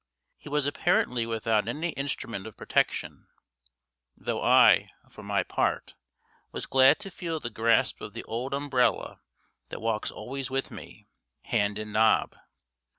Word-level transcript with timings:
He 0.39 0.49
was 0.49 0.65
apparently 0.65 1.27
without 1.27 1.67
any 1.67 1.89
instrument 1.89 2.47
of 2.47 2.57
protection, 2.57 3.27
though 4.17 4.41
I, 4.41 4.89
for 5.11 5.21
my 5.21 5.43
part, 5.43 5.93
was 6.51 6.65
glad 6.65 6.97
to 7.01 7.11
feel 7.11 7.39
the 7.39 7.51
grasp 7.51 8.01
of 8.01 8.13
the 8.13 8.23
old 8.23 8.51
umbrella 8.51 9.19
that 9.69 9.79
walks 9.79 10.09
always 10.09 10.49
with 10.49 10.71
me, 10.71 11.07
hand 11.43 11.77
in 11.77 11.91
knob. 11.91 12.35